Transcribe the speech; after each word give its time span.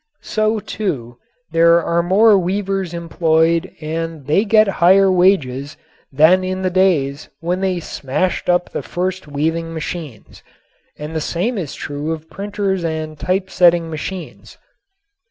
So, 0.23 0.59
too, 0.59 1.19
there 1.51 1.79
are 1.79 2.01
more 2.01 2.35
weavers 2.35 2.91
employed 2.91 3.71
and 3.81 4.25
they 4.25 4.45
get 4.45 4.67
higher 4.81 5.11
wages 5.11 5.77
than 6.11 6.43
in 6.43 6.63
the 6.63 6.71
days 6.71 7.29
when 7.39 7.61
they 7.61 7.79
smashed 7.79 8.49
up 8.49 8.71
the 8.71 8.81
first 8.81 9.27
weaving 9.27 9.75
machines, 9.75 10.41
and 10.97 11.15
the 11.15 11.21
same 11.21 11.55
is 11.55 11.75
true 11.75 12.13
of 12.13 12.31
printers 12.31 12.83
and 12.83 13.19
typesetting 13.19 13.91
machines. 13.91 14.57